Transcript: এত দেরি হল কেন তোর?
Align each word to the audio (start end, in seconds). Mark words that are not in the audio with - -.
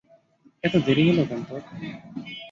এত 0.63 0.73
দেরি 0.85 1.03
হল 1.09 1.19
কেন 1.29 1.41
তোর? 1.47 1.61